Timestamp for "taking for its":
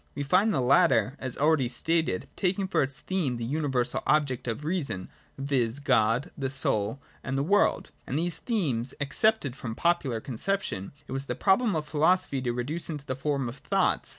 2.35-2.99